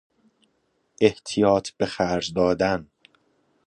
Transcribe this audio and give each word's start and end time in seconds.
احتیاط 1.01 1.67
بخرج 1.79 2.33
دادن 2.35 2.87